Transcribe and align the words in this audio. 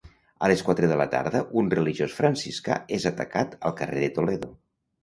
A 0.45 0.47
les 0.51 0.63
quatre 0.69 0.89
de 0.91 0.97
la 1.01 1.07
tarda 1.11 1.43
un 1.63 1.69
religiós 1.75 2.17
franciscà 2.23 2.79
és 2.99 3.07
atacat 3.13 3.57
al 3.71 3.79
carrer 3.85 4.05
de 4.07 4.15
Toledo. 4.19 4.53